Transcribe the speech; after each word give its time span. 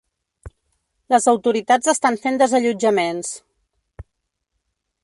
Les 1.15 1.27
autoritats 1.33 1.91
estan 1.93 2.19
fent 2.25 2.41
desallotjaments. 2.45 3.33